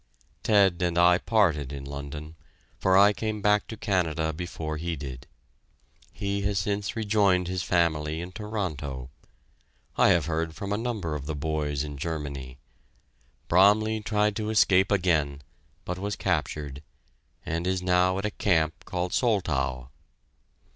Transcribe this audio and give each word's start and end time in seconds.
Ted 0.41 0.81
and 0.81 0.97
I 0.97 1.19
parted 1.19 1.71
in 1.71 1.85
London, 1.85 2.33
for 2.79 2.97
I 2.97 3.13
came 3.13 3.39
back 3.39 3.67
to 3.67 3.77
Canada 3.77 4.33
before 4.33 4.77
he 4.77 4.95
did. 4.95 5.27
He 6.11 6.41
has 6.41 6.57
since 6.57 6.95
rejoined 6.95 7.47
his 7.47 7.61
family 7.61 8.19
in 8.19 8.31
Toronto. 8.31 9.11
I 9.99 10.07
have 10.09 10.25
heard 10.25 10.55
from 10.55 10.73
a 10.73 10.75
number 10.75 11.13
of 11.13 11.27
the 11.27 11.35
boys 11.35 11.83
in 11.83 11.99
Germany. 11.99 12.57
Bromley 13.47 14.01
tried 14.01 14.35
to 14.37 14.49
escape 14.49 14.91
again, 14.91 15.43
but 15.85 15.99
was 15.99 16.15
captured, 16.15 16.81
and 17.45 17.67
is 17.67 17.83
now 17.83 18.17
at 18.17 18.25
a 18.25 18.31
camp 18.31 18.83
called 18.85 19.11
Soltau. 19.13 19.89